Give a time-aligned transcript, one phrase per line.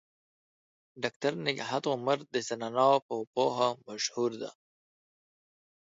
[1.01, 2.89] ډاکټر نگهت عمر د زنانو
[3.33, 4.51] پوهه مشهوره ده.